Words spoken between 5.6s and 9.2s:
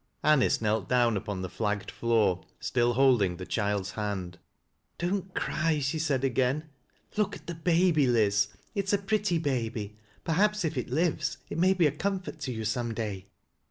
she said again." Look at the baby, Laz It is a